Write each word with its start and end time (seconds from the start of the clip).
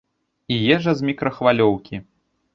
І 0.55 0.57
ежа 0.75 0.95
з 1.03 1.07
мікрахвалёўкі. 1.11 2.03